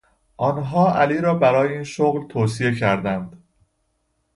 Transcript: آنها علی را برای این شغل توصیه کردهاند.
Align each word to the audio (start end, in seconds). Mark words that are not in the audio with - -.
آنها 0.37 0.95
علی 0.95 1.17
را 1.21 1.33
برای 1.33 1.73
این 1.73 1.83
شغل 1.83 2.27
توصیه 2.27 2.75
کردهاند. 2.75 3.43